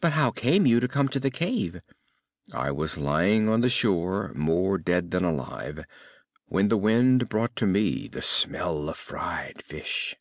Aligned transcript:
"But 0.00 0.14
how 0.14 0.32
came 0.32 0.66
you 0.66 0.80
to 0.80 0.88
come 0.88 1.06
to 1.10 1.20
the 1.20 1.30
cave?" 1.30 1.80
"I 2.52 2.72
was 2.72 2.98
lying 2.98 3.48
on 3.48 3.60
the 3.60 3.68
shore 3.68 4.32
more 4.34 4.78
dead 4.78 5.12
than 5.12 5.22
alive 5.22 5.84
when 6.46 6.66
the 6.66 6.76
wind 6.76 7.28
brought 7.28 7.54
to 7.62 7.66
me 7.68 8.08
the 8.08 8.20
smell 8.20 8.88
of 8.88 8.96
fried 8.96 9.62
fish. 9.62 10.16